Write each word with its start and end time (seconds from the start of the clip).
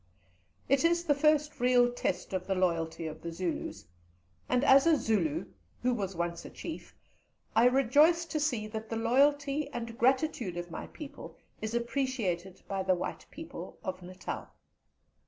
It 0.67 0.83
is 0.83 1.03
the 1.03 1.13
first 1.13 1.59
real 1.59 1.91
test 1.91 2.33
of 2.33 2.47
the 2.47 2.55
loyalty 2.55 3.05
of 3.05 3.21
the 3.21 3.31
Zulus, 3.31 3.85
and 4.49 4.63
as 4.63 4.87
a 4.87 4.95
Zulu 4.97 5.45
who 5.83 5.93
was 5.93 6.15
once 6.15 6.43
a 6.43 6.49
Chief, 6.49 6.95
I 7.55 7.65
rejoice 7.65 8.25
to 8.25 8.39
see 8.39 8.65
that 8.65 8.89
the 8.89 8.95
loyalty 8.97 9.69
and 9.69 9.99
gratitude 9.99 10.57
of 10.57 10.71
my 10.71 10.87
people 10.87 11.37
is 11.61 11.75
appreciated 11.75 12.63
by 12.67 12.81
the 12.81 12.95
white 12.95 13.27
people 13.29 13.77
of 13.83 14.01
Natal. 14.01 14.47